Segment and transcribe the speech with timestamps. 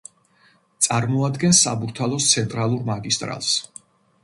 [0.85, 3.55] წარმოადგენს საბურთალოს ცენტრალურ მაგისტრალს.